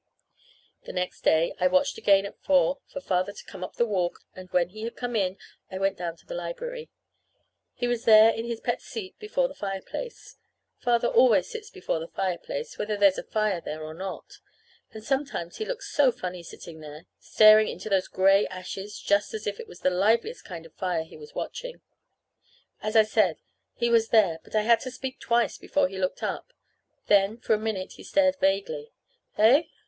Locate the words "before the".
9.19-9.53, 11.69-12.07